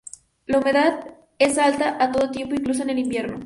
La 0.47 0.57
humedad 0.57 1.13
es 1.37 1.59
alta 1.59 2.03
a 2.03 2.11
todo 2.11 2.31
tiempo, 2.31 2.55
incluso 2.55 2.81
en 2.81 2.89
el 2.89 2.97
invierno. 2.97 3.39